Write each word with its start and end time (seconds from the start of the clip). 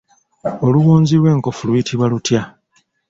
Oluwonzi 0.65 1.13
lw'enkofu 1.21 1.61
luyitibwa 1.67 2.05
lutya? 2.11 2.41